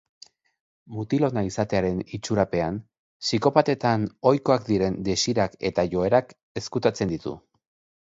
[0.95, 2.81] Mutil ona izatearen itxurapean,
[3.27, 7.41] psikopatetan ohikoak diren desirak eta joerak ezkutatzen ditu.